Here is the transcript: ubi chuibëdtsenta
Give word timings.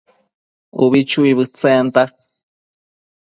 ubi 0.83 0.99
chuibëdtsenta 1.09 2.03